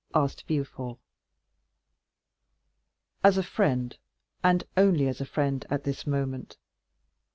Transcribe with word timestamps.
asked 0.15 0.47
Villefort. 0.47 0.97
"As 3.23 3.37
a 3.37 3.43
friend, 3.43 3.99
and 4.43 4.63
only 4.75 5.07
as 5.07 5.21
a 5.21 5.25
friend, 5.29 5.63
at 5.69 5.83
this 5.83 6.07
moment. 6.07 6.57